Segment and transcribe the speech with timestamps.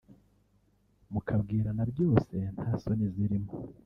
[1.11, 3.51] mukabwirana byose nta soni zirimo